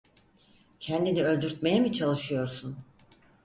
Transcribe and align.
Kendini 0.79 1.23
öldürtmeye 1.25 1.79
mi 1.79 1.93
çalışıyorsun? 1.93 2.77